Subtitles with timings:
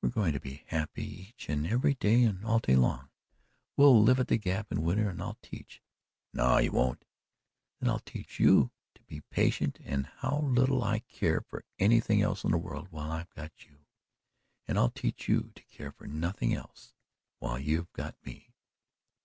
[0.00, 3.08] "We're going to be happy each and every day, and all day long!
[3.76, 5.82] We'll live at the Gap in winter and I'll teach."
[6.32, 7.04] "No, you won't."
[7.80, 12.44] "Then I'll teach you to be patient and how little I care for anything else
[12.44, 13.78] in the world while I've got you,
[14.68, 16.94] and I'll teach you to care for nothing else
[17.40, 18.54] while you've got me.